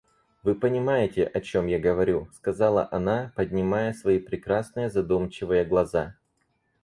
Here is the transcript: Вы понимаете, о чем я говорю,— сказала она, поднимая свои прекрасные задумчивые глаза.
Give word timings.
Вы 0.41 0.55
понимаете, 0.55 1.25
о 1.25 1.41
чем 1.41 1.67
я 1.67 1.77
говорю,— 1.77 2.27
сказала 2.35 2.87
она, 2.91 3.31
поднимая 3.35 3.93
свои 3.93 4.17
прекрасные 4.17 4.89
задумчивые 4.89 5.63
глаза. 5.63 6.15